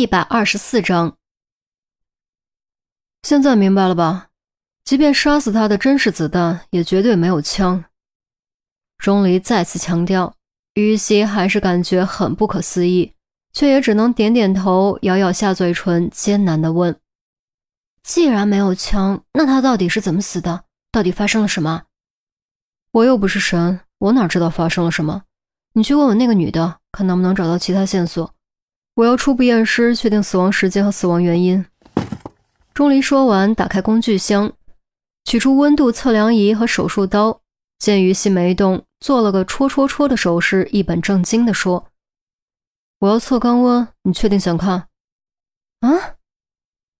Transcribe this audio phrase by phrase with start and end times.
[0.00, 1.18] 一百二十四章，
[3.22, 4.30] 现在明白了吧？
[4.82, 7.84] 即便杀死他的真是子弹，也绝对没有枪。
[8.96, 10.34] 钟离再次强调，
[10.72, 13.12] 于西还是感觉很不可思议，
[13.52, 16.98] 却也只能点点头，咬咬下嘴唇，艰难地问
[18.02, 20.64] ：“既然没有枪，那他到底是怎么死的？
[20.90, 21.82] 到底发生了什么？”
[22.92, 25.24] 我又不是神，我哪知道发生了什么？
[25.74, 28.34] 你去问问那个女的，看能不能找到其他线索。
[29.00, 31.64] 我要初步验尸，确定死亡时间和死亡原因。
[32.74, 34.52] 钟离说完，打开工具箱，
[35.24, 37.40] 取出温度测量仪和手术刀。
[37.78, 41.86] 见于西没动，做了个戳戳戳的手势，一本正经地说
[43.00, 44.88] ：“我要测肛温，你确定想看？”
[45.80, 46.16] 啊，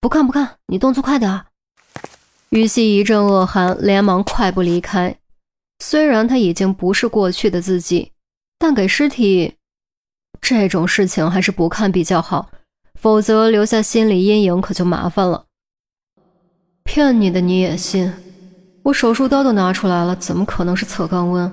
[0.00, 1.44] 不看不看，你动作快点。
[2.48, 5.14] 于西一阵恶寒，连忙快步离开。
[5.80, 8.12] 虽然他已经不是过去的自己，
[8.58, 9.56] 但给尸体。
[10.40, 12.50] 这种事情还是不看比较好，
[12.94, 15.46] 否则留下心理阴影可就麻烦了。
[16.84, 18.12] 骗你的你也信？
[18.82, 21.52] 我手术刀都拿出来了，怎么可能是测肛温？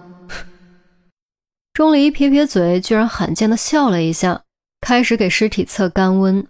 [1.74, 4.44] 钟离撇撇嘴，居然罕见的笑了一下，
[4.82, 6.48] 开始给尸体测肛温。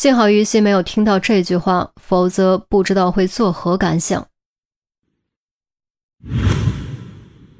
[0.00, 4.28] 幸好于西没有听到这句话，否则不知道会作何感想。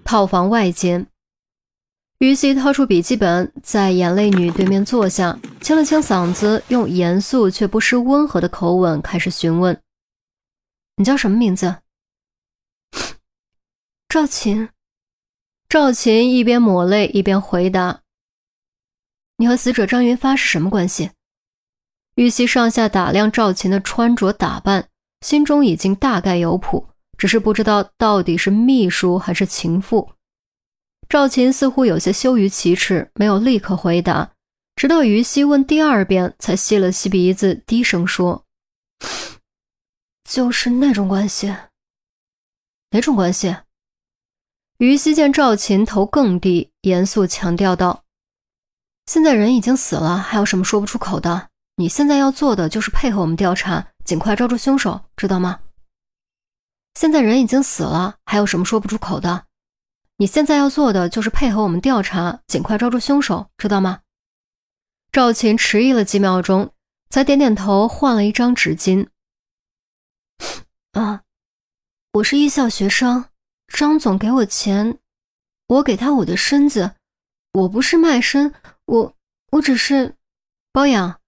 [0.05, 1.09] 套房外间。
[2.19, 9.79] 于西掏出笔记本，在眼泪女对面坐下，清了清嗓子，用严肃却不失温和的口吻开始询问
[10.97, 11.77] ：“你叫什么名字？”
[14.09, 14.71] 赵琴。
[15.69, 18.01] 赵琴一边抹泪一边回答
[19.37, 21.11] ：“你和死者张云发是什么关系？”
[22.17, 24.89] 于西上下打量赵琴的穿着打扮，
[25.21, 30.13] 心中已经大概有谱，只是不知道到底是秘书还是情妇。
[31.09, 34.33] 赵琴似乎有些羞于启齿，没有立刻回答，
[34.75, 38.45] 直到于西问第二遍，才吸了吸鼻子，低声说
[40.29, 41.55] ：“就是那种关系。
[42.91, 43.57] 哪种关系？”
[44.79, 48.03] 于西见赵琴头更低，严肃强调道
[49.07, 51.49] ：“现在人已经死了，还有什么说不出口的？
[51.77, 55.61] 你现在要做的就是配合我们调查，尽快抓住凶手，知道吗？
[56.95, 59.47] 现在人已经死了，还有什么说不出口的？”
[60.19, 64.01] 你现在要做的就是配合我们调查，尽快抓住凶手，知道吗？
[65.13, 66.73] 赵琴迟疑了几秒钟，
[67.11, 69.09] 才点点头，换了一张纸巾。
[70.93, 71.23] 啊，
[72.15, 73.27] 我是艺校学生，
[73.69, 74.99] 张总给我钱，
[75.67, 76.93] 我给他我的身子，
[77.53, 78.55] 我不是卖身，
[78.87, 79.15] 我
[79.51, 80.15] 我只是
[80.73, 81.21] 包养。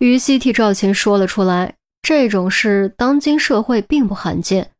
[0.00, 4.71] 于西替赵琴说了出来，这种事当今社会并不罕见。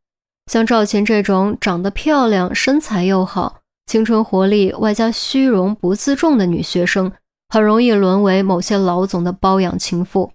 [0.47, 7.11] 像赵琴这种长得漂亮、身材又好、青春活力外加虚荣不自重的女学生，
[7.49, 10.33] 很容易沦为某些老总的包养情妇。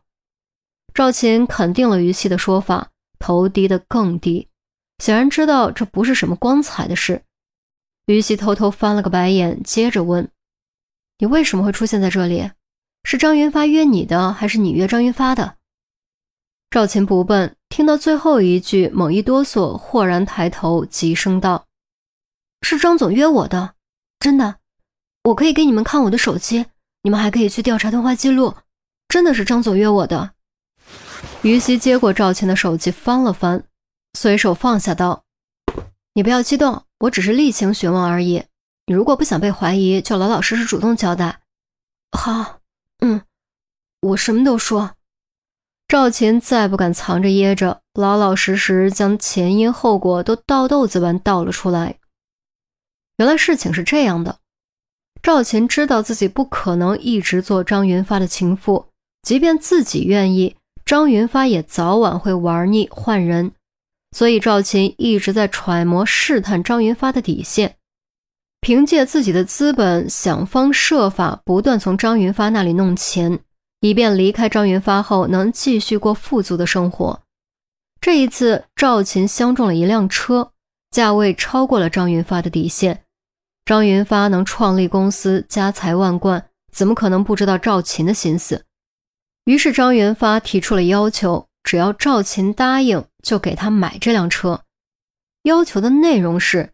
[0.95, 4.49] 赵琴肯定了于西的说法，头低得更低，
[4.99, 7.23] 显然知道这不是什么光彩的事。
[8.07, 10.29] 于西偷偷翻了个白眼，接着问
[11.19, 12.51] ：“你为什么会出现在这里？
[13.05, 15.57] 是张云发约你的，还是你约张云发的？”
[16.71, 21.67] 赵琴不笨，听到最后一句，猛一哆嗦，豁然抬头，急声道
[22.63, 23.75] ：“是张总约我的，
[24.19, 24.57] 真的，
[25.25, 26.67] 我可以给你们看我的手机，
[27.03, 28.55] 你们还可以去调查通话记录，
[29.09, 30.33] 真的是张总约我的。”
[31.43, 33.65] 于西接过赵倩的手机，翻了翻，
[34.19, 35.25] 随手放下道
[36.15, 38.45] ：“你不要激动，我只是例行询问而已。
[38.87, 41.41] 你如果不想被怀疑，就老老实实主动交代。
[42.11, 42.61] ”“好，
[43.01, 43.23] 嗯，
[44.01, 44.95] 我什么都说。”
[45.89, 51.97] 赵琴再不敢藏着掖着，老老实实将前因后果都倒豆子般倒了出来。
[53.17, 54.37] 原来事情是这样的：
[55.23, 58.89] 赵琴知道自己不可能一直做张云发的情妇，
[59.23, 63.53] 即便自己愿意，张云发也早晚会玩腻换人。
[64.15, 67.77] 所以赵琴一直在揣摩试探张云发的底线，
[68.61, 73.41] 凭借自己的资本，想方设法不断从张云发那里弄钱。
[73.81, 77.23] 以便离开张云发后能继续过富足的生活。
[78.01, 80.53] 这一次，赵琴相中了一辆车，
[80.91, 83.05] 价位超过了张云发的底线。
[83.65, 88.65] 张云发能创立公司，家财万贯，怎么可能不知道赵琴的心思？
[89.45, 94.63] 于是，张云发提出了要求，只要赵琴答应，就给他买这辆车。
[95.43, 96.73] 要求的内容是，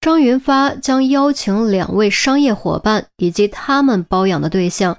[0.00, 4.98] 张云发将邀请两位商业伙伴以及他们包养的对象。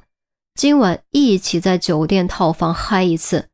[0.57, 3.48] 今晚一起在酒店套房嗨一次。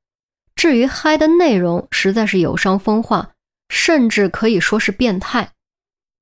[0.55, 3.31] 至于嗨的内容，实在是有伤风化，
[3.67, 5.51] 甚至可以说是变态。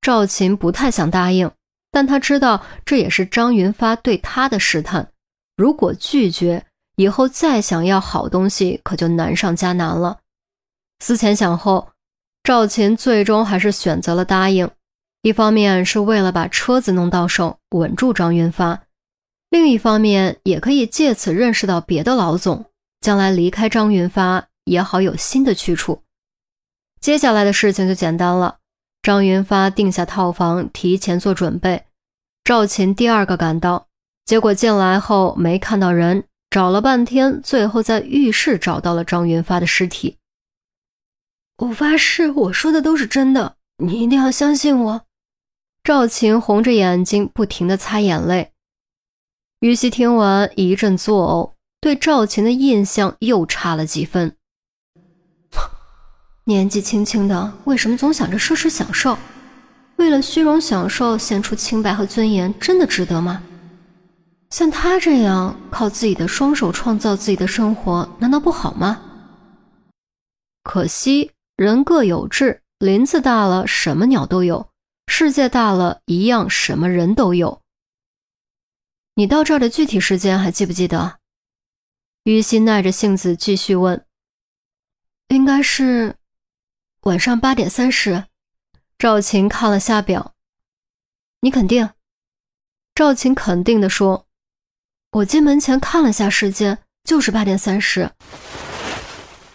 [0.00, 1.48] 赵琴不太想答应，
[1.92, 5.08] 但他知道这也是张云发对他的试探。
[5.56, 10.18] 如果拒绝，以后再想要好东西可就难上加难了。
[10.98, 11.90] 思前想后，
[12.42, 14.68] 赵琴最终还是选择了答应。
[15.22, 18.80] 一方面是为了把车子弄到手，稳住张云发；
[19.52, 22.64] 另一方面也可以借此认识到别的老总，
[23.02, 26.00] 将来离开张云发也好有新的去处。
[27.02, 28.56] 接下来的事情就简单了，
[29.02, 31.84] 张云发定下套房，提前做准备。
[32.42, 33.88] 赵琴第二个赶到，
[34.24, 40.16] 结果进来后没看到人，找了半天，最后在浴室找到了张云发的尸体。
[41.58, 45.02] 我发誓，我说的都是真的，你一定要相信我。
[45.84, 48.51] 赵琴红着眼睛，不停地擦眼泪。
[49.62, 54.34] 于西听完一阵作呕，对赵琴的印象又差了几分。
[56.46, 59.16] 年纪轻轻的，为什么总想着奢侈享受？
[59.98, 63.40] 为了虚荣享受，献出清白和尊严，真的值得吗？
[64.50, 69.00] 像他这样靠自己的双手创造自己的生活，难道不好吗？
[70.64, 74.66] 可惜人各有志，林子大了，什么鸟都有。
[75.06, 77.61] 世界大了一样，什么人都有。
[79.14, 81.18] 你到这儿的具体时间还记不记得？
[82.24, 84.06] 于西耐着性子继续问。
[85.28, 86.16] 应该是
[87.02, 88.24] 晚上八点三十。
[88.98, 90.32] 赵琴看了下表。
[91.40, 91.90] 你肯定？
[92.94, 94.26] 赵琴肯定地说。
[95.10, 98.10] 我进门前看了下时间，就是八点三十。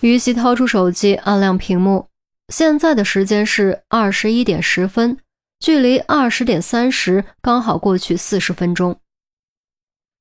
[0.01, 2.09] 于西掏出手机，按亮屏幕，
[2.49, 5.17] 现在的时间是二十一点十分。
[5.59, 9.01] 距离二十点三十刚好过去四十分钟。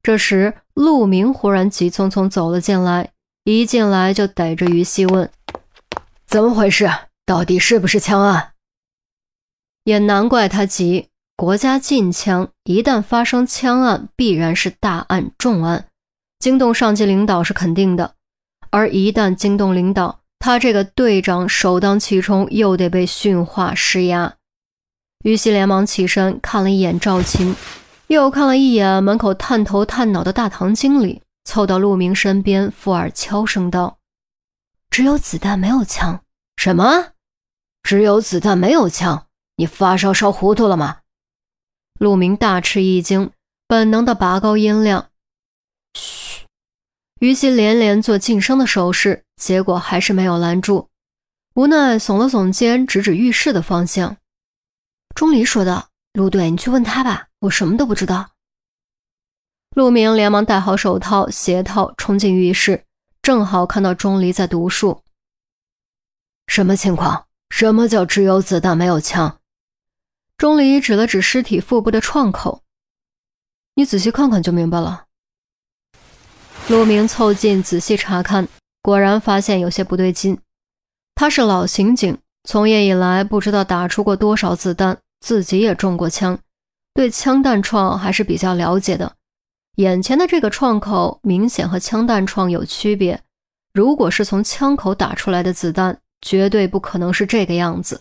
[0.06, 3.10] 这时，陆明忽然急匆匆走了进来，
[3.42, 5.28] 一进来就逮着于西问
[6.24, 6.88] ：“怎么回事？
[7.24, 8.52] 到底是不是枪案？”
[9.82, 15.88] 也难怪他急，国家禁枪，一旦发生枪案，必然是大案重案，
[16.38, 18.14] 惊动上级领导是肯定的。
[18.70, 24.36] 而一旦惊动领导，他这个队长首当其冲，又得被训话施压。
[25.24, 27.56] 于西连忙起身，看了一眼赵琴，
[28.08, 33.98] 又看了一眼门口探头探脑的大堂经理，凑到陆明身边，附耳悄声道
[34.90, 36.22] ：“只有子弹，没有枪。
[36.56, 37.12] ”“什么？
[37.82, 39.26] 只有子弹，没有枪？
[39.56, 40.98] 你发烧烧糊涂了吗？”
[41.98, 43.32] 陆明大吃一惊，
[43.66, 45.08] 本能的拔高音量
[45.98, 46.44] ：“嘘。”
[47.20, 50.90] 于西连连做噤声的手势，结果还是没有拦住，
[51.54, 54.18] 无奈耸了耸肩，指指浴室的方向。
[55.14, 58.30] 钟离说道，陆队，你去问他吧，我什么都不知道。
[59.74, 62.84] 陆明连忙戴好手套、鞋套，冲进浴室，
[63.22, 65.02] 正好看到钟离在读书。
[66.46, 67.26] 什么情况？
[67.50, 69.38] 什么叫只有子弹没有枪？
[70.36, 72.62] 钟离指了指尸体腹部的创口，
[73.74, 75.04] 你仔细看看就明白了。
[76.68, 78.48] 陆明凑近仔细查看，
[78.82, 80.38] 果然发现有些不对劲。
[81.14, 84.98] 他是老刑警，从业以来不知道打出过多少子弹。
[85.18, 86.38] 自己也中过枪，
[86.96, 89.12] 对枪弹创还是比较了解的。
[89.76, 93.20] 眼前的这个创口明显和枪弹创有区别，
[93.74, 98.00] 如果是从枪口打出来的子弹，绝对不可能是这个样子。